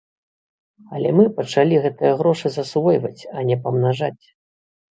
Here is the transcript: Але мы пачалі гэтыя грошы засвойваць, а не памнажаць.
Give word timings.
Але 0.99 1.09
мы 1.17 1.25
пачалі 1.39 1.83
гэтыя 1.85 2.17
грошы 2.23 2.53
засвойваць, 2.57 3.21
а 3.35 3.47
не 3.53 3.61
памнажаць. 3.69 4.19